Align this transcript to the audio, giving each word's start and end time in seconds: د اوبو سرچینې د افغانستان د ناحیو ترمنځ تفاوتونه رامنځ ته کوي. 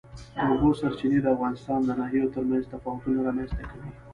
د 0.35 0.37
اوبو 0.49 0.69
سرچینې 0.79 1.19
د 1.21 1.27
افغانستان 1.35 1.79
د 1.83 1.89
ناحیو 1.99 2.31
ترمنځ 2.35 2.63
تفاوتونه 2.73 3.17
رامنځ 3.27 3.49
ته 3.57 3.63
کوي. 3.69 3.89